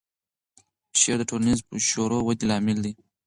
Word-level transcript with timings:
شعر 1.01 1.17
د 1.19 1.23
ټولنیز 1.29 1.59
شعور 1.89 2.11
ودې 2.25 2.45
لامل 2.49 2.77
دی. 2.85 2.93